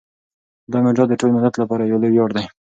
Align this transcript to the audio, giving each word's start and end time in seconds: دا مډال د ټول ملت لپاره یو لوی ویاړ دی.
دا 0.71 0.77
مډال 0.83 1.07
د 1.09 1.13
ټول 1.19 1.29
ملت 1.35 1.53
لپاره 1.61 1.83
یو 1.83 2.01
لوی 2.01 2.11
ویاړ 2.13 2.29
دی. 2.37 2.45